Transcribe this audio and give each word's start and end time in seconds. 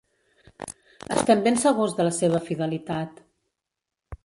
Estem 1.17 1.43
ben 1.49 1.59
segurs 1.65 1.95
de 2.01 2.07
la 2.09 2.15
seva 2.21 2.41
fidelitat. 2.49 3.23